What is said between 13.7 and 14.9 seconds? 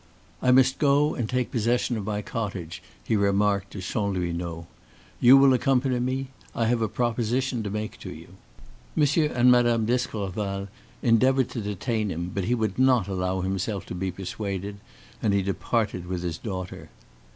to be persuaded,